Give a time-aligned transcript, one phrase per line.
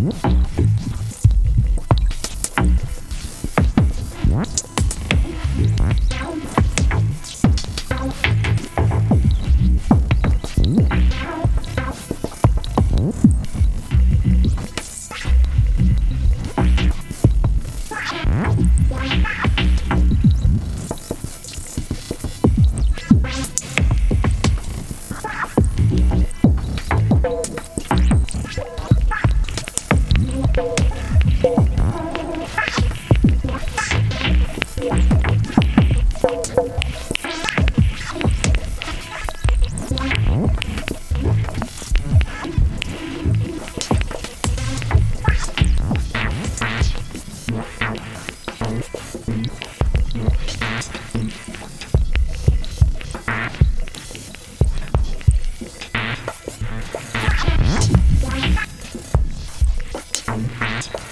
[0.00, 0.39] Mm-hmm.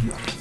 [0.00, 0.40] What?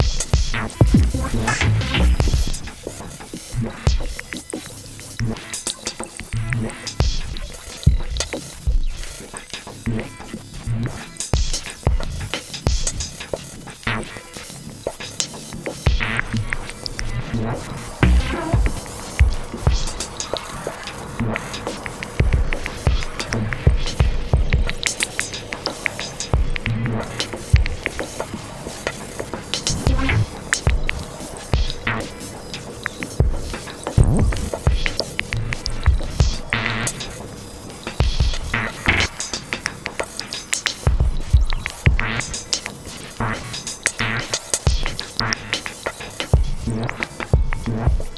[47.80, 48.09] Thank you.